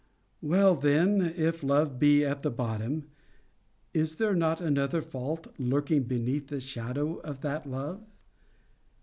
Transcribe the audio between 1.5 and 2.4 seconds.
love be